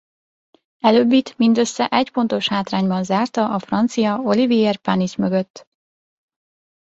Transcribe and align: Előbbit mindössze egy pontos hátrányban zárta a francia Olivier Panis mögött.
Előbbit 0.79 1.37
mindössze 1.37 1.87
egy 1.87 2.11
pontos 2.11 2.47
hátrányban 2.47 3.03
zárta 3.03 3.53
a 3.53 3.59
francia 3.59 4.17
Olivier 4.17 4.77
Panis 4.77 5.15
mögött. 5.15 5.67